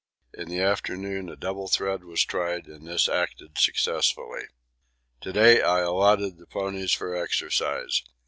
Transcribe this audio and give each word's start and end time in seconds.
In 0.33 0.49
the 0.49 0.59
afternoon 0.61 1.29
a 1.29 1.35
double 1.35 1.67
thread 1.67 2.03
was 2.03 2.25
tried, 2.25 2.65
and 2.65 2.87
this 2.87 3.07
acted 3.07 3.59
successfully. 3.59 4.45
To 5.19 5.31
day 5.31 5.61
I 5.61 5.81
allotted 5.81 6.39
the 6.39 6.47
ponies 6.47 6.91
for 6.93 7.15
exercise. 7.15 8.01